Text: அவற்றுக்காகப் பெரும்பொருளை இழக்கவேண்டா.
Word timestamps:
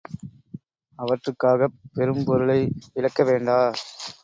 அவற்றுக்காகப் 0.99 1.77
பெரும்பொருளை 1.93 2.59
இழக்கவேண்டா. 2.95 3.59